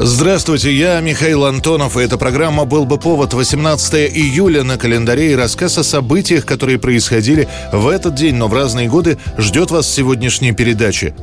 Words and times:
Здравствуйте, 0.00 0.74
я 0.74 1.00
Михаил 1.00 1.44
Антонов, 1.44 1.96
и 1.96 2.00
эта 2.00 2.18
программа 2.18 2.64
«Был 2.64 2.84
бы 2.84 2.98
повод» 2.98 3.32
18 3.32 3.94
июля 4.16 4.64
на 4.64 4.76
календаре 4.76 5.32
и 5.32 5.36
рассказ 5.36 5.78
о 5.78 5.84
событиях, 5.84 6.44
которые 6.44 6.78
происходили 6.78 7.48
в 7.72 7.86
этот 7.86 8.16
день, 8.16 8.34
но 8.34 8.48
в 8.48 8.54
разные 8.54 8.88
годы, 8.88 9.18
ждет 9.38 9.70
вас 9.70 9.88
сегодняшней 9.88 10.52
передачи. 10.52 11.14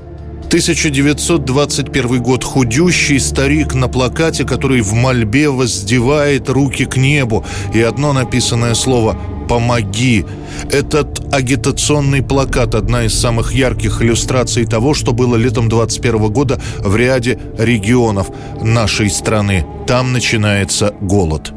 1921 0.52 2.22
год. 2.22 2.44
Худющий 2.44 3.20
старик 3.20 3.74
на 3.74 3.88
плакате, 3.88 4.44
который 4.46 4.82
в 4.82 4.94
мольбе 4.94 5.50
воздевает 5.50 6.50
руки 6.50 6.86
к 6.86 6.98
небу. 6.98 7.46
И 7.74 7.82
одно 7.82 8.12
написанное 8.12 8.74
слово 8.74 9.18
«Помоги». 9.52 10.24
Этот 10.72 11.34
агитационный 11.34 12.24
плакат– 12.24 12.74
одна 12.82 13.04
из 13.04 13.20
самых 13.20 13.52
ярких 13.52 14.02
иллюстраций 14.02 14.66
того, 14.66 14.94
что 14.94 15.12
было 15.12 15.36
летом 15.36 15.68
21 15.68 16.32
года 16.32 16.58
в 16.80 16.96
ряде 16.96 17.38
регионов 17.60 18.28
нашей 18.62 19.10
страны. 19.10 19.66
Там 19.86 20.14
начинается 20.14 20.96
голод. 21.02 21.52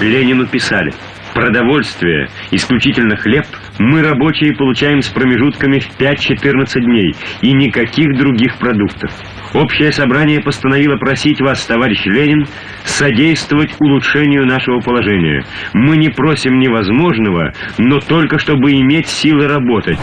Ленину 0.00 0.48
писали 0.48 0.92
Продовольствие, 1.34 2.28
исключительно 2.50 3.16
хлеб, 3.16 3.44
мы, 3.78 4.02
рабочие, 4.02 4.56
получаем 4.56 5.00
с 5.00 5.06
промежутками 5.06 5.78
в 5.78 5.96
5-14 5.96 6.80
дней 6.80 7.14
и 7.42 7.52
никаких 7.52 8.18
других 8.18 8.58
продуктов. 8.58 9.12
Общее 9.54 9.92
собрание 9.92 10.40
постановило 10.40 10.96
просить 10.96 11.40
вас, 11.40 11.64
товарищ 11.66 12.04
Ленин, 12.04 12.46
содействовать 12.84 13.74
улучшению 13.80 14.46
нашего 14.46 14.80
положения. 14.80 15.44
Мы 15.72 15.96
не 15.96 16.10
просим 16.10 16.58
невозможного, 16.58 17.52
но 17.78 18.00
только 18.00 18.38
чтобы 18.38 18.72
иметь 18.72 19.08
силы 19.08 19.48
работать. 19.48 19.98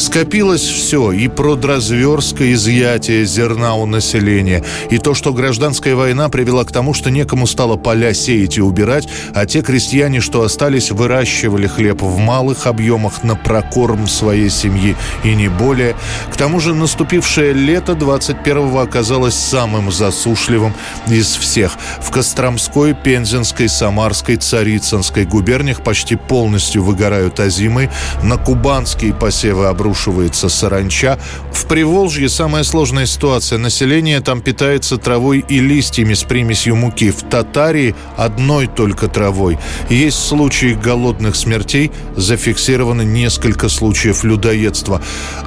Скопилось 0.00 0.62
все, 0.62 1.12
и 1.12 1.28
продразверстка 1.28 2.54
изъятие 2.54 3.26
зерна 3.26 3.74
у 3.74 3.84
населения, 3.84 4.64
и 4.88 4.96
то, 4.96 5.12
что 5.12 5.34
гражданская 5.34 5.94
война 5.94 6.30
привела 6.30 6.64
к 6.64 6.72
тому, 6.72 6.94
что 6.94 7.10
некому 7.10 7.46
стало 7.46 7.76
поля 7.76 8.14
сеять 8.14 8.56
и 8.56 8.62
убирать, 8.62 9.06
а 9.34 9.44
те 9.44 9.60
крестьяне, 9.60 10.22
что 10.22 10.42
остались, 10.42 10.90
выращивали 10.90 11.66
хлеб 11.66 12.00
в 12.00 12.16
малых 12.16 12.66
объемах 12.66 13.22
на 13.24 13.36
прокорм 13.36 14.08
своей 14.08 14.48
семьи, 14.48 14.96
и 15.22 15.34
не 15.34 15.48
более. 15.48 15.94
К 16.32 16.36
тому 16.36 16.60
же 16.60 16.74
наступившее 16.74 17.52
лето 17.52 17.92
21-го 17.92 18.78
оказалось 18.78 19.34
самым 19.34 19.92
засушливым 19.92 20.72
из 21.08 21.36
всех. 21.36 21.72
В 22.00 22.10
Костромской, 22.10 22.94
Пензенской, 22.94 23.68
Самарской, 23.68 24.36
Царицынской 24.36 25.26
губерниях 25.26 25.82
почти 25.82 26.16
полностью 26.16 26.82
выгорают 26.82 27.38
озимы, 27.38 27.90
на 28.22 28.38
кубанские 28.38 29.12
посевы 29.12 29.66
обрушиваются 29.66 29.89
обрушивается 29.90 30.48
саранча. 30.48 31.18
В 31.52 31.66
Приволжье 31.66 32.28
самая 32.28 32.62
сложная 32.62 33.06
ситуация. 33.06 33.58
Население 33.58 34.20
там 34.20 34.40
питается 34.40 34.98
травой 34.98 35.44
и 35.48 35.58
листьями 35.58 36.14
с 36.14 36.22
примесью 36.22 36.76
муки. 36.76 37.10
В 37.10 37.22
Татарии 37.22 37.96
одной 38.16 38.68
только 38.68 39.08
травой. 39.08 39.58
Есть 39.88 40.28
случаи 40.28 40.74
голодных 40.74 41.34
смертей, 41.34 41.90
зафиксировано 42.16 43.02
несколько 43.02 43.68
случаев 43.68 44.22
людоедства. 44.22 45.02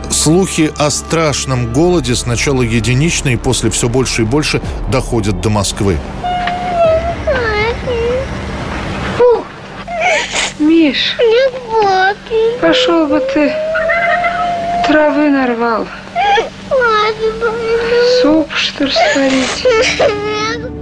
Слухи 0.10 0.72
о 0.78 0.90
страшном 0.90 1.72
голоде 1.72 2.16
сначала 2.16 2.64
единичные, 2.64 3.38
после 3.38 3.70
все 3.70 3.88
больше 3.88 4.24
и 4.24 4.26
больше 4.26 4.62
доходят 4.92 5.40
до 5.40 5.50
Москвы. 5.50 5.98
Миш, 10.60 11.16
пошел 12.62 13.08
бы 13.08 13.20
ты 13.34 13.54
Травы 14.88 15.30
нарвал. 15.30 15.88
Суп, 18.22 18.52
что 18.54 18.86
ли, 18.86 18.92
сварить? 19.14 19.66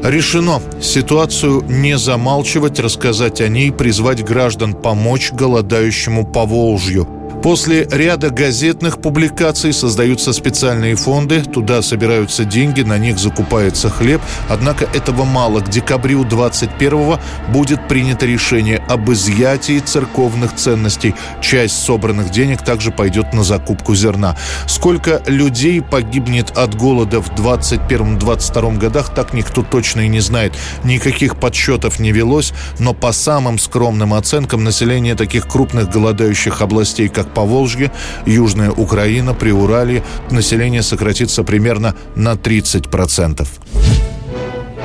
Решено 0.04 0.62
ситуацию 0.82 1.62
не 1.68 1.98
замалчивать, 1.98 2.80
рассказать 2.80 3.42
о 3.42 3.48
ней, 3.48 3.72
призвать 3.72 4.24
граждан 4.24 4.74
помочь 4.74 5.32
голодающему 5.32 6.26
по 6.26 6.46
Волжью. 6.46 7.21
После 7.42 7.88
ряда 7.92 8.30
газетных 8.30 9.02
публикаций 9.02 9.74
создаются 9.74 10.32
специальные 10.32 10.96
фонды, 10.96 11.42
туда 11.42 11.82
собираются 11.82 12.46
деньги, 12.46 12.82
на 12.82 13.00
них 13.00 13.18
закупается 13.18 13.90
хлеб. 13.90 14.22
Однако 14.48 14.86
этого 14.94 15.26
мало. 15.26 15.62
К 15.62 15.70
декабрю 15.70 16.24
21-го 16.24 17.20
будет 17.52 17.88
принято 17.88 18.28
решение 18.28 18.78
об 18.88 19.12
изъятии 19.12 19.80
церковных 19.80 20.56
ценностей. 20.56 21.16
Часть 21.42 21.84
собранных 21.84 22.30
денег 22.30 22.62
также 22.62 22.92
пойдет 22.92 23.34
на 23.34 23.44
закупку 23.44 23.96
зерна. 23.96 24.38
Сколько 24.68 25.24
людей 25.26 25.82
погибнет 25.82 26.56
от 26.56 26.76
голода 26.76 27.22
в 27.22 27.32
21-22 27.32 28.78
годах, 28.78 29.16
так 29.16 29.34
никто 29.34 29.64
точно 29.64 30.02
и 30.02 30.08
не 30.08 30.20
знает. 30.20 30.54
Никаких 30.84 31.38
подсчетов 31.38 32.00
не 32.00 32.12
велось, 32.12 32.54
но 32.78 32.94
по 32.94 33.12
самым 33.12 33.58
скромным 33.58 34.14
оценкам 34.14 34.64
население 34.64 35.16
таких 35.16 35.48
крупных 35.48 35.90
голодающих 35.90 36.62
областей, 36.62 37.08
как 37.08 37.31
Поволжье, 37.32 37.92
Южная 38.26 38.72
Украина, 38.72 39.34
Приуралье 39.34 40.04
население 40.30 40.84
сократится 40.84 41.44
примерно 41.44 41.96
на 42.16 42.34
30%. 42.34 43.48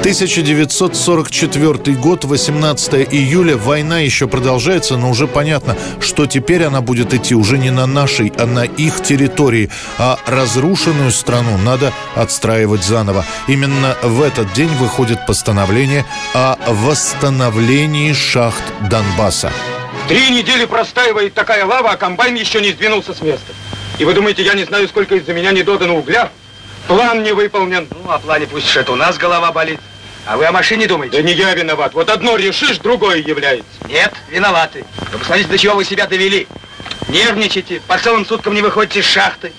1944 0.07 1.97
год, 1.97 2.25
18 2.25 3.13
июля. 3.13 3.57
Война 3.57 3.99
еще 3.99 4.29
продолжается, 4.29 4.97
но 4.97 5.11
уже 5.11 5.27
понятно, 5.27 5.77
что 5.99 6.27
теперь 6.27 6.63
она 6.63 6.81
будет 6.81 7.13
идти 7.13 7.35
уже 7.35 7.59
не 7.59 7.71
на 7.71 7.87
нашей, 7.87 8.33
а 8.39 8.47
на 8.47 8.63
их 8.65 9.03
территории. 9.03 9.69
А 9.99 10.17
разрушенную 10.27 11.11
страну 11.11 11.59
надо 11.59 11.93
отстраивать 12.15 12.85
заново. 12.85 13.25
Именно 13.49 13.97
в 14.05 14.23
этот 14.23 14.53
день 14.53 14.71
выходит 14.79 15.27
постановление 15.27 16.05
о 16.35 16.57
восстановлении 16.69 18.13
шахт 18.13 18.63
Донбасса. 18.89 19.51
Три 20.09 20.31
недели 20.31 20.67
простаивает 20.67 21.35
такая 21.35 21.67
лава, 21.67 21.91
а 21.91 21.97
комбайн 21.97 22.37
еще 22.37 22.61
не 22.61 22.71
сдвинулся 22.71 23.13
с 23.13 23.21
места. 23.23 23.53
И 23.99 24.05
вы 24.05 24.15
думаете, 24.15 24.45
я 24.45 24.55
не 24.55 24.63
знаю, 24.63 24.87
сколько 24.87 25.17
из-за 25.17 25.35
меня 25.35 25.51
не 25.51 25.65
додано 25.65 25.97
угля? 25.97 26.31
План 26.87 27.25
не 27.25 27.33
выполнен. 27.33 27.89
Ну, 27.91 28.13
о 28.13 28.21
плане 28.21 28.47
пусть 28.47 28.77
это 28.77 28.93
у 28.93 28.97
нас 28.97 29.19
голова 29.19 29.51
болит. 29.51 29.81
А 30.25 30.37
вы 30.37 30.47
о 30.47 30.53
машине 30.53 30.87
думаете? 30.87 31.17
Да 31.17 31.23
не 31.23 31.33
я 31.33 31.53
виноват. 31.55 31.93
Вот 31.95 32.09
одно 32.09 32.37
решишь, 32.37 32.79
другое 32.79 33.17
является. 33.17 33.67
Нет, 33.89 34.15
виноваты. 34.29 34.85
Вы 35.13 35.19
посмотрите, 35.19 35.49
до 35.51 35.59
чего 35.59 35.75
вы 35.75 35.85
себя 35.85 36.07
довели. 36.07 36.47
Нервничаете, 37.09 37.81
по 37.89 37.99
целым 37.99 38.25
суткам 38.25 38.55
не 38.55 38.63
выходите 38.63 39.01
из 39.01 39.07
шахты. 39.07 39.53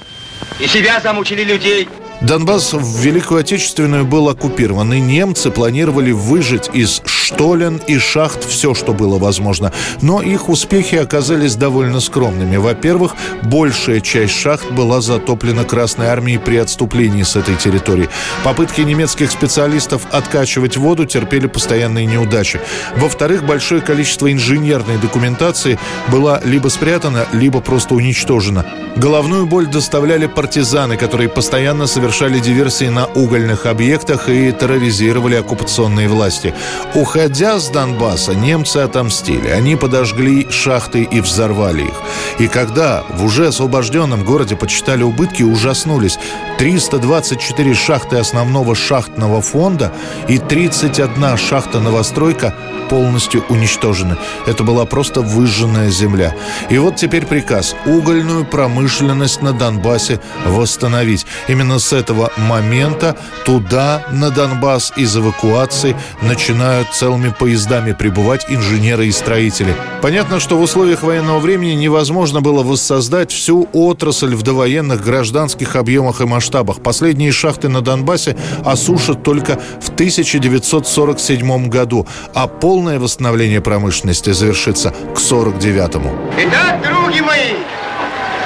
И 0.60 0.68
себя 0.68 1.02
замучили 1.02 1.44
людей. 1.44 1.90
Донбасс 2.22 2.74
в 2.74 3.00
Великую 3.00 3.42
Отечественную 3.42 4.04
был 4.04 4.28
оккупирован, 4.28 4.92
и 4.92 5.00
немцы 5.00 5.52
планировали 5.52 6.12
выжить 6.12 6.68
из 6.74 7.02
штолен 7.06 7.80
и 7.86 8.00
шахт 8.00 8.44
все, 8.44 8.74
что 8.74 8.92
было 8.92 9.20
возможно. 9.20 9.72
Но 10.02 10.24
их 10.24 10.50
успехи 10.50 10.96
оказались 10.96 11.56
довольно 11.56 12.00
скромными. 12.00 12.58
Во-первых, 12.58 13.16
большая 13.44 14.02
часть 14.02 14.34
шахт 14.34 14.72
была 14.72 15.00
затоплена 15.00 15.64
Красной 15.64 16.08
Армией 16.08 16.40
при 16.40 16.58
отступлении 16.58 17.22
с 17.22 17.36
этой 17.36 17.56
территории. 17.56 18.10
Попытки 18.44 18.82
немецких 18.82 19.30
специалистов 19.30 20.08
откачивать 20.12 20.76
воду 20.76 21.06
терпели 21.06 21.46
постоянные 21.46 22.08
неудачи. 22.08 22.60
Во-вторых, 22.96 23.46
большое 23.46 23.82
количество 23.82 24.32
инженерной 24.32 24.98
документации 24.98 25.78
было 26.08 26.42
либо 26.44 26.70
спрятано, 26.70 27.28
либо 27.32 27.62
просто 27.62 27.94
уничтожено. 27.94 28.66
Головную 28.96 29.46
боль 29.46 29.68
доставляли 29.68 30.26
партизаны, 30.26 30.98
которые 30.98 31.30
постоянно 31.30 31.86
совершали 31.86 32.07
совершали 32.08 32.40
диверсии 32.40 32.86
на 32.86 33.06
угольных 33.06 33.66
объектах 33.66 34.30
и 34.30 34.54
терроризировали 34.54 35.36
оккупационные 35.36 36.08
власти. 36.08 36.54
Уходя 36.96 37.60
с 37.60 37.68
Донбасса, 37.68 38.34
немцы 38.34 38.78
отомстили. 38.78 39.50
Они 39.50 39.76
подожгли 39.76 40.48
шахты 40.50 41.04
и 41.04 41.20
взорвали 41.20 41.82
их. 41.82 41.94
И 42.40 42.48
когда 42.48 43.04
в 43.10 43.26
уже 43.26 43.48
освобожденном 43.48 44.24
городе 44.24 44.56
почитали 44.56 45.04
убытки, 45.04 45.44
ужаснулись. 45.44 46.18
324 46.58 47.74
шахты 47.74 48.16
основного 48.16 48.74
шахтного 48.74 49.42
фонда 49.42 49.92
и 50.30 50.38
31 50.38 51.38
шахта-новостройка 51.38 52.54
полностью 52.90 53.44
уничтожены. 53.50 54.18
Это 54.46 54.64
была 54.64 54.86
просто 54.86 55.22
выжженная 55.22 55.90
земля. 55.90 56.34
И 56.70 56.78
вот 56.78 56.96
теперь 56.96 57.26
приказ 57.26 57.76
угольную 57.86 58.46
промышленность 58.46 59.42
на 59.42 59.54
Донбассе 59.54 60.20
восстановить. 60.46 61.26
Именно 61.48 61.80
с 61.80 61.94
этого 61.98 62.32
момента 62.38 63.18
туда, 63.46 64.04
на 64.12 64.30
Донбасс, 64.30 64.94
из 64.96 65.18
эвакуации 65.18 65.96
начинаются 66.22 67.00
целыми 67.00 67.30
поездами 67.30 67.92
прибывать 67.92 68.46
инженеры 68.50 69.08
и 69.08 69.12
строители. 69.12 69.76
Понятно, 70.02 70.40
что 70.40 70.58
в 70.58 70.62
условиях 70.62 71.04
военного 71.04 71.40
времени 71.40 71.74
невозможно 71.74 72.42
было 72.42 72.64
воссоздать 72.64 73.32
всю 73.32 73.68
отрасль 73.74 74.36
в 74.36 74.44
довоенных 74.44 75.04
гражданских 75.04 75.76
объемах 75.76 76.22
и 76.22 76.26
масштабах. 76.26 76.82
Последние 76.82 77.32
шахты 77.32 77.70
на 77.70 77.82
Донбассе 77.82 78.38
осушат 78.64 79.24
только 79.24 79.60
в 79.82 79.90
1947 79.90 81.70
году, 81.70 82.08
а 82.34 82.48
полное 82.48 83.00
восстановление 83.00 83.62
промышленности 83.62 84.32
завершится 84.32 84.92
к 85.14 85.18
49-му. 85.18 86.12
Итак, 86.38 86.82
други 86.82 87.22
мои, 87.22 87.54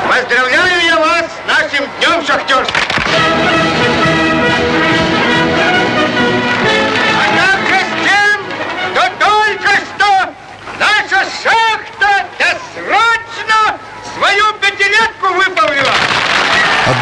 поздравляю 0.07 0.86
я 0.86 1.00
вас 1.00 1.25
с 1.25 1.48
нашим 1.48 1.86
днем 2.00 2.25
шахтерства! 2.25 2.90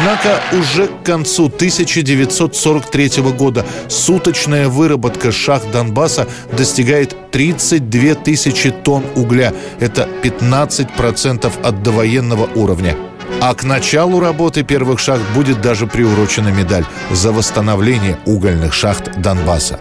Однако 0.00 0.40
уже 0.52 0.86
к 0.86 1.02
концу 1.02 1.46
1943 1.46 3.22
года 3.32 3.66
суточная 3.88 4.68
выработка 4.68 5.30
шахт 5.30 5.70
Донбасса 5.70 6.26
достигает 6.56 7.30
32 7.30 8.14
тысячи 8.14 8.70
тонн 8.70 9.04
угля. 9.14 9.52
Это 9.78 10.08
15% 10.22 11.52
от 11.62 11.82
довоенного 11.82 12.48
уровня. 12.54 12.96
А 13.40 13.54
к 13.54 13.64
началу 13.64 14.20
работы 14.20 14.62
первых 14.62 15.00
шахт 15.00 15.22
будет 15.34 15.60
даже 15.60 15.86
приурочена 15.86 16.48
медаль 16.48 16.84
за 17.10 17.32
восстановление 17.32 18.18
угольных 18.26 18.74
шахт 18.74 19.10
Донбасса. 19.20 19.78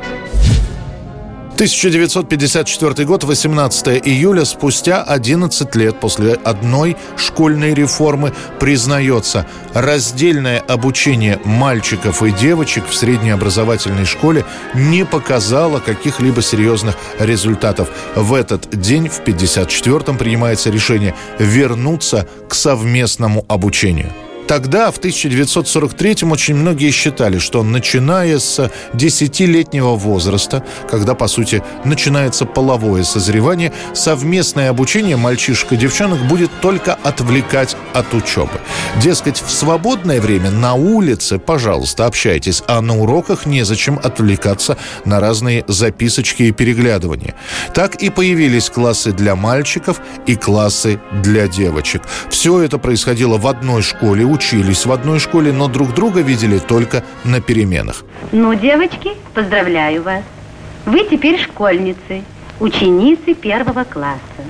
1954 1.60 3.06
год, 3.06 3.26
18 3.26 4.02
июля, 4.08 4.46
спустя 4.46 5.04
11 5.04 5.76
лет 5.76 6.00
после 6.00 6.36
одной 6.36 6.96
школьной 7.18 7.74
реформы, 7.74 8.32
признается, 8.62 9.46
раздельное 9.74 10.60
обучение 10.60 11.38
мальчиков 11.44 12.24
и 12.24 12.32
девочек 12.32 12.88
в 12.88 12.96
среднеобразовательной 12.96 14.06
школе 14.06 14.46
не 14.74 15.06
показало 15.06 15.80
каких-либо 15.80 16.42
серьезных 16.42 16.96
результатов. 17.20 17.90
В 18.16 18.36
этот 18.36 18.80
день, 18.80 19.10
в 19.10 19.20
54-м, 19.20 20.18
принимается 20.18 20.70
решение 20.70 21.14
вернуться 21.40 22.26
к 22.48 22.56
совместному 22.56 23.44
обучению. 23.50 24.14
Тогда, 24.50 24.90
в 24.90 24.98
1943-м, 25.00 26.32
очень 26.32 26.56
многие 26.56 26.90
считали, 26.90 27.38
что 27.38 27.62
начиная 27.62 28.40
с 28.40 28.72
10-летнего 28.94 29.94
возраста, 29.94 30.66
когда, 30.90 31.14
по 31.14 31.28
сути, 31.28 31.62
начинается 31.86 32.48
половое 32.48 33.04
созревание, 33.04 33.72
совместное 33.94 34.72
обучение 34.72 35.18
мальчишек 35.18 35.74
и 35.74 35.78
девчонок 35.78 36.26
будет 36.28 36.50
только 36.62 36.96
отвлекать 36.96 37.78
от 37.94 38.12
учебы. 38.16 38.60
Дескать, 39.00 39.40
в 39.40 39.52
свободное 39.52 40.20
время 40.20 40.50
на 40.50 40.74
улице, 40.74 41.38
пожалуйста, 41.38 42.08
общайтесь, 42.08 42.64
а 42.66 42.82
на 42.82 42.98
уроках 42.98 43.46
незачем 43.46 44.00
отвлекаться 44.02 44.80
на 45.06 45.20
разные 45.20 45.64
записочки 45.68 46.42
и 46.42 46.52
переглядывания. 46.52 47.36
Так 47.76 48.02
и 48.02 48.10
появились 48.10 48.72
классы 48.72 49.12
для 49.12 49.36
мальчиков 49.36 50.02
и 50.26 50.36
классы 50.36 51.00
для 51.22 51.48
девочек. 51.48 52.02
Все 52.32 52.64
это 52.64 52.80
происходило 52.80 53.38
в 53.38 53.46
одной 53.46 53.84
школе, 53.84 54.26
учились 54.40 54.86
в 54.86 54.92
одной 54.94 55.20
школе, 55.20 55.52
но 55.52 55.68
друг 55.68 55.94
друга 55.94 56.22
видели 56.22 56.60
только 56.60 57.04
на 57.26 57.42
переменах. 57.42 58.06
Ну, 58.32 58.54
девочки, 58.54 59.12
поздравляю 59.34 60.02
вас. 60.02 60.24
Вы 60.86 61.06
теперь 61.12 61.38
школьницы, 61.42 62.24
ученицы 62.62 63.34
первого 63.34 63.84
класса. 63.84 64.44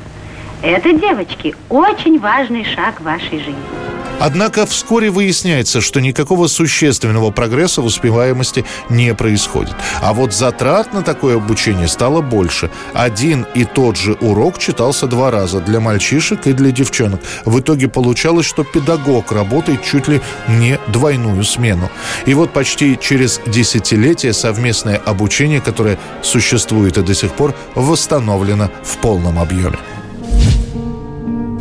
Это, 0.61 0.93
девочки, 0.93 1.55
очень 1.69 2.19
важный 2.19 2.65
шаг 2.65 3.01
в 3.01 3.03
вашей 3.03 3.39
жизни. 3.39 3.88
Однако 4.19 4.65
вскоре 4.65 5.09
выясняется, 5.09 5.81
что 5.81 6.01
никакого 6.01 6.47
существенного 6.47 7.31
прогресса 7.31 7.81
в 7.81 7.85
успеваемости 7.85 8.65
не 8.89 9.13
происходит. 9.13 9.75
А 10.01 10.13
вот 10.13 10.33
затрат 10.33 10.93
на 10.93 11.01
такое 11.01 11.37
обучение 11.37 11.87
стало 11.87 12.21
больше. 12.21 12.69
Один 12.93 13.45
и 13.55 13.65
тот 13.65 13.97
же 13.97 14.13
урок 14.13 14.57
читался 14.59 15.07
два 15.07 15.31
раза 15.31 15.59
для 15.59 15.79
мальчишек 15.79 16.47
и 16.47 16.53
для 16.53 16.71
девчонок. 16.71 17.21
В 17.45 17.59
итоге 17.59 17.87
получалось, 17.87 18.45
что 18.45 18.63
педагог 18.63 19.31
работает 19.31 19.83
чуть 19.83 20.07
ли 20.07 20.21
не 20.47 20.79
двойную 20.87 21.43
смену. 21.43 21.89
И 22.25 22.33
вот 22.33 22.51
почти 22.51 22.97
через 22.99 23.39
десятилетие 23.45 24.33
совместное 24.33 24.97
обучение, 24.97 25.61
которое 25.61 25.97
существует 26.21 26.97
и 26.97 27.01
до 27.01 27.13
сих 27.13 27.33
пор, 27.33 27.55
восстановлено 27.75 28.69
в 28.83 28.97
полном 28.97 29.39
объеме. 29.39 29.77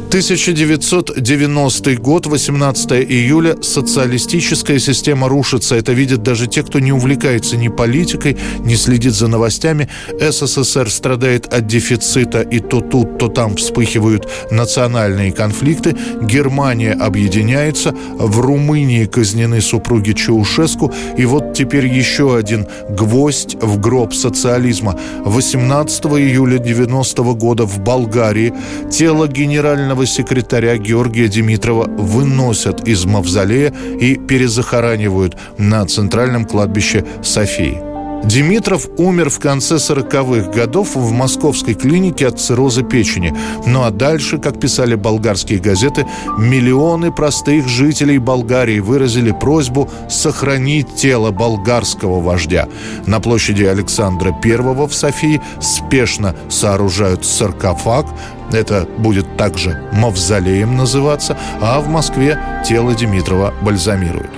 1990 0.09 1.97
год, 1.97 2.27
18 2.27 2.93
июля. 2.93 3.63
Социалистическая 3.63 4.79
система 4.79 5.29
рушится. 5.29 5.75
Это 5.75 5.93
видят 5.93 6.23
даже 6.23 6.47
те, 6.47 6.63
кто 6.63 6.81
не 6.81 6.93
увлекается 6.93 7.59
ни 7.59 7.69
политикой, 7.69 8.39
не 8.61 8.77
следит 8.77 9.13
за 9.13 9.29
новостями. 9.29 9.91
СССР 10.19 10.91
страдает 10.91 11.53
от 11.53 11.67
дефицита, 11.67 12.41
и 12.41 12.59
то 12.59 12.81
тут, 12.81 13.19
то 13.19 13.29
там 13.29 13.57
вспыхивают 13.57 14.27
национальные 14.51 15.31
конфликты. 15.31 15.95
Германия 16.23 16.95
объединяется. 16.95 17.95
В 18.19 18.41
Румынии 18.41 19.05
казнены 19.05 19.61
супруги 19.61 20.13
Чаушеску. 20.13 20.91
И 21.19 21.27
вот 21.27 21.53
теперь 21.53 21.87
еще 21.87 22.35
один 22.35 22.67
гвоздь 22.89 23.57
в 23.61 23.79
гроб 23.79 24.15
социализма. 24.15 24.99
18 25.27 26.07
июля 26.07 26.57
90 26.57 27.23
года 27.35 27.67
в 27.67 27.81
Болгарии 27.81 28.55
тело 28.91 29.29
генерального 29.29 29.98
генерального 29.99 30.07
секретаря 30.07 30.77
Георгия 30.77 31.29
Димитрова 31.29 31.89
выносят 31.89 32.87
из 32.87 33.05
мавзолея 33.05 33.73
и 34.01 34.17
перезахоранивают 34.17 35.37
на 35.59 35.85
центральном 35.87 36.45
кладбище 36.45 37.05
Софии. 37.23 37.88
Димитров 38.25 38.89
умер 38.99 39.31
в 39.31 39.39
конце 39.39 39.77
40-х 39.77 40.51
годов 40.51 40.97
в 40.97 41.13
московской 41.13 41.75
клинике 41.75 42.27
от 42.27 42.39
цирроза 42.39 42.83
печени. 42.83 43.35
Ну 43.67 43.85
а 43.85 43.91
дальше, 43.91 44.39
как 44.39 44.61
писали 44.61 44.95
болгарские 44.95 45.59
газеты, 45.61 46.07
миллионы 46.37 47.11
простых 47.13 47.69
жителей 47.69 48.19
Болгарии 48.19 48.81
выразили 48.81 49.33
просьбу 49.33 49.89
сохранить 50.11 50.95
тело 50.97 51.31
болгарского 51.31 52.21
вождя. 52.21 52.69
На 53.07 53.21
площади 53.21 53.65
Александра 53.65 54.37
I 54.45 54.87
в 54.87 54.93
Софии 54.93 55.41
спешно 55.61 56.35
сооружают 56.49 57.25
саркофаг, 57.25 58.07
это 58.53 58.89
будет 58.99 59.37
также 59.37 59.79
мавзолеем 59.93 60.77
называться, 60.77 61.37
а 61.61 61.81
в 61.81 61.89
Москве 61.89 62.39
тело 62.67 62.95
Димитрова 62.95 63.55
бальзамируют. 63.63 64.31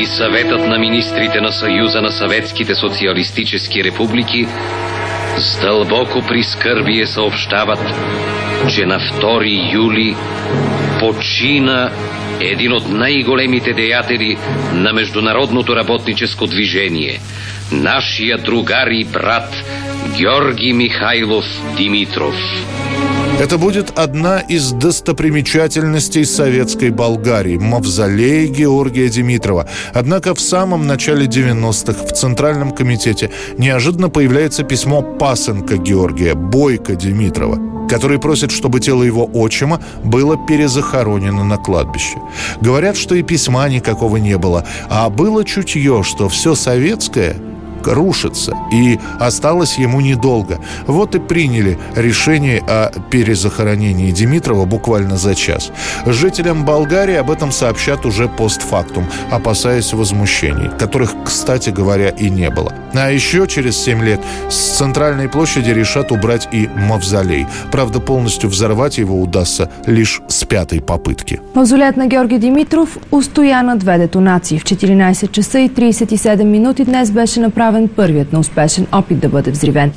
И 0.00 0.06
Съветът 0.06 0.66
на 0.66 0.78
министрите 0.78 1.40
на 1.40 1.52
Съюза 1.52 2.00
на 2.00 2.12
съветските 2.12 2.74
социалистически 2.74 3.84
републики 3.84 4.46
с 5.36 5.60
дълбоко 5.60 6.22
прискърбие 6.28 7.06
съобщават, 7.06 7.94
че 8.74 8.86
на 8.86 9.00
2 9.00 9.74
юли 9.74 10.16
почина 10.98 11.90
един 12.40 12.72
от 12.72 12.88
най-големите 12.88 13.72
деятели 13.72 14.38
на 14.72 14.92
международното 14.92 15.76
работническо 15.76 16.46
движение, 16.46 17.20
нашия 17.72 18.38
другар 18.38 18.86
и 18.86 19.04
брат 19.04 19.64
Георги 20.16 20.72
Михайлов 20.72 21.44
Димитров. 21.76 22.36
Это 23.40 23.56
будет 23.56 23.98
одна 23.98 24.40
из 24.40 24.70
достопримечательностей 24.72 26.26
советской 26.26 26.90
Болгарии– 26.90 27.56
мавзолей 27.58 28.48
Георгия 28.48 29.08
Димитрова. 29.08 29.66
Однако 29.94 30.34
в 30.34 30.40
самом 30.42 30.86
начале 30.86 31.24
90-х 31.24 32.04
в 32.04 32.12
Центральном 32.12 32.72
комитете 32.72 33.30
неожиданно 33.56 34.10
появляется 34.10 34.62
письмо 34.62 35.00
пасынка 35.00 35.78
Георгия, 35.78 36.34
Бойко 36.34 36.94
Димитрова, 36.96 37.88
который 37.88 38.18
просит, 38.18 38.50
чтобы 38.50 38.78
тело 38.78 39.02
его 39.02 39.24
отчима 39.32 39.82
было 40.04 40.36
перезахоронено 40.46 41.42
на 41.42 41.56
кладбище. 41.56 42.18
Говорят, 42.60 42.98
что 42.98 43.14
и 43.14 43.22
письма 43.22 43.70
никакого 43.70 44.18
не 44.18 44.36
было, 44.36 44.66
а 44.90 45.08
было 45.08 45.46
чутье, 45.46 46.02
что 46.02 46.28
все 46.28 46.54
советское– 46.54 47.36
рушится, 47.86 48.54
и 48.72 48.98
осталось 49.18 49.78
ему 49.78 50.00
недолго. 50.00 50.58
Вот 50.86 51.14
и 51.14 51.18
приняли 51.18 51.78
решение 51.96 52.62
о 52.68 52.90
перезахоронении 53.10 54.10
Димитрова 54.10 54.64
буквально 54.64 55.16
за 55.16 55.34
час. 55.34 55.70
Жителям 56.06 56.64
Болгарии 56.64 57.16
об 57.16 57.30
этом 57.30 57.52
сообщат 57.52 58.06
уже 58.06 58.28
постфактум, 58.28 59.06
опасаясь 59.30 59.92
возмущений, 59.92 60.70
которых, 60.78 61.14
кстати 61.24 61.70
говоря, 61.70 62.08
и 62.08 62.30
не 62.30 62.50
было. 62.50 62.72
А 62.94 63.10
еще 63.10 63.46
через 63.46 63.76
7 63.76 64.02
лет 64.02 64.20
с 64.48 64.78
центральной 64.78 65.28
площади 65.28 65.70
решат 65.70 66.12
убрать 66.12 66.48
и 66.52 66.68
мавзолей. 66.68 67.46
Правда, 67.70 68.00
полностью 68.00 68.50
взорвать 68.50 68.98
его 68.98 69.20
удастся 69.20 69.70
лишь 69.86 70.20
с 70.28 70.44
пятой 70.44 70.80
попытки. 70.80 71.40
Мавзолеят 71.54 71.96
на 71.96 72.06
Георги 72.06 72.36
Димитров 72.36 72.98
устоя 73.10 73.62
на 73.62 73.76
две 73.76 73.98
детонации. 73.98 74.58
В 74.58 74.64
14 74.64 75.32
часа 75.32 75.58
и 75.60 75.68
37 75.68 76.42
минути 76.42 76.84
днес 76.84 77.10
беше 77.10 77.40
направен 77.40 77.69
първият 77.88 78.32
на 78.32 78.38
успешен 78.38 78.86
опит 78.92 79.18
да 79.18 79.28
бъде 79.28 79.50
взривен. 79.50 79.92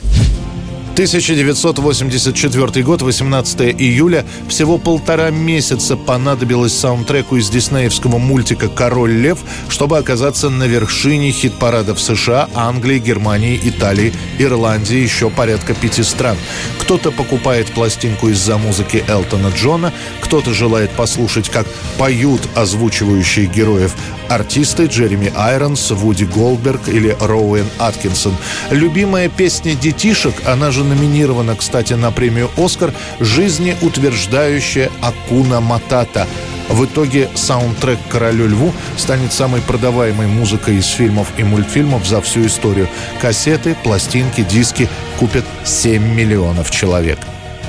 1984 0.94 2.84
год, 2.84 3.02
18 3.02 3.62
июля. 3.82 4.24
Всего 4.48 4.78
полтора 4.78 5.32
месяца 5.32 5.98
понадобилось 5.98 6.78
саундтреку 6.78 7.38
из 7.38 7.50
диснеевского 7.50 8.20
мультика 8.20 8.68
«Король 8.68 9.14
лев», 9.14 9.40
чтобы 9.70 9.98
оказаться 9.98 10.52
на 10.52 10.66
вершине 10.66 11.32
хит-парадов 11.32 12.00
США, 12.00 12.48
Англии, 12.54 13.00
Германии, 13.00 13.60
Италии, 13.64 14.14
Ирландии, 14.38 14.98
еще 14.98 15.32
порядка 15.32 15.74
пяти 15.74 16.04
стран. 16.04 16.38
Кто-то 16.80 17.10
покупает 17.10 17.72
пластинку 17.72 18.30
из-за 18.30 18.60
музыки 18.60 19.04
Элтона 19.08 19.48
Джона, 19.48 19.92
кто-то 20.22 20.54
желает 20.54 20.92
послушать, 20.92 21.50
как 21.50 21.66
поют 21.98 22.42
озвучивающие 22.54 23.48
героев 23.48 23.96
артисты 24.34 24.86
Джереми 24.86 25.32
Айронс, 25.36 25.92
Вуди 25.92 26.26
Голдберг 26.26 26.88
или 26.88 27.16
Роуэн 27.20 27.66
Аткинсон. 27.78 28.36
Любимая 28.72 29.30
песня 29.30 29.76
детишек, 29.76 30.34
она 30.46 30.72
же 30.72 30.83
номинирована, 30.84 31.56
кстати, 31.56 31.94
на 31.94 32.12
премию 32.12 32.50
«Оскар», 32.58 32.94
жизнеутверждающая 33.20 34.92
Акуна 35.02 35.62
Матата. 35.62 36.28
В 36.70 36.86
итоге 36.86 37.30
саундтрек 37.36 38.00
«Королю 38.10 38.48
льву» 38.48 38.74
станет 38.98 39.34
самой 39.34 39.62
продаваемой 39.62 40.28
музыкой 40.28 40.78
из 40.78 40.88
фильмов 40.88 41.28
и 41.38 41.44
мультфильмов 41.44 42.06
за 42.08 42.22
всю 42.22 42.46
историю. 42.46 42.88
Кассеты, 43.22 43.76
пластинки, 43.84 44.42
диски 44.42 44.90
купят 45.20 45.46
7 45.66 46.02
миллионов 46.02 46.72
человек. 46.72 47.20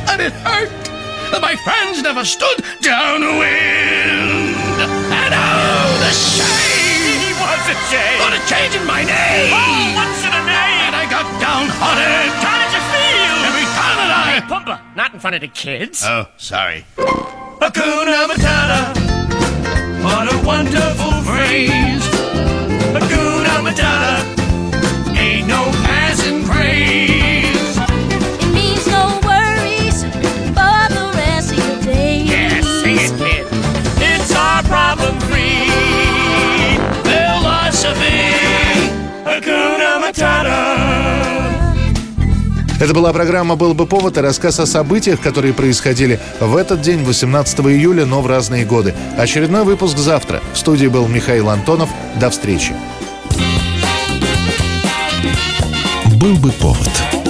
And 0.06 0.20
it 0.20 0.32
hurt 0.44 0.70
that 1.32 1.42
my 1.42 1.56
friends 1.64 2.02
never 2.02 2.24
stood 2.24 2.62
downwind. 2.80 4.54
And 5.10 5.34
oh, 5.34 5.98
the 6.00 6.12
shame! 6.12 7.34
What's 7.40 7.68
a 7.68 7.76
shame? 7.90 8.20
What 8.20 8.32
a 8.32 8.40
change 8.46 8.74
in 8.76 8.86
my 8.86 9.02
name! 9.02 9.52
Oh, 9.52 9.92
once 9.96 10.22
in 10.24 10.32
a 10.32 10.44
name! 10.46 10.80
And 10.86 10.94
I 10.94 11.06
got 11.10 11.26
downhearted. 11.40 12.63
Pumba, 14.44 14.78
not 14.94 15.14
in 15.14 15.20
front 15.20 15.34
of 15.36 15.40
the 15.40 15.48
kids. 15.48 16.04
Oh, 16.06 16.26
sorry. 16.36 16.84
Hakuna 16.96 18.26
Matata. 18.28 18.94
What 20.04 20.32
a 20.32 20.36
wonderful 20.46 21.12
phrase. 21.22 22.04
Hakuna 22.92 23.62
Matata. 23.64 24.22
Ain't 25.16 25.48
no 25.48 25.62
passing 25.84 26.44
craze. 26.44 27.78
It 28.42 28.52
means 28.52 28.86
no 28.86 29.18
worries 29.24 30.04
for 30.04 30.88
the 30.92 31.12
rest 31.16 31.52
of 31.52 31.58
your 31.58 31.94
days. 31.94 32.30
Yeah, 32.30 32.60
sing 32.60 32.98
it, 32.98 33.12
kid. 33.18 33.46
It's 34.02 34.34
our 34.34 34.62
problem-free 34.64 35.70
philosophy. 37.02 38.20
Hakuna 39.24 40.00
Matata. 40.02 41.13
Это 42.84 42.92
была 42.92 43.14
программа 43.14 43.56
«Был 43.56 43.72
бы 43.72 43.86
повод» 43.86 44.18
и 44.18 44.20
рассказ 44.20 44.60
о 44.60 44.66
событиях, 44.66 45.18
которые 45.18 45.54
происходили 45.54 46.20
в 46.38 46.54
этот 46.54 46.82
день, 46.82 47.02
18 47.02 47.60
июля, 47.60 48.04
но 48.04 48.20
в 48.20 48.26
разные 48.26 48.66
годы. 48.66 48.94
Очередной 49.16 49.64
выпуск 49.64 49.96
завтра. 49.96 50.42
В 50.52 50.58
студии 50.58 50.88
был 50.88 51.08
Михаил 51.08 51.48
Антонов. 51.48 51.88
До 52.20 52.28
встречи. 52.28 52.74
«Был 56.20 56.36
бы 56.36 56.52
повод» 56.52 57.23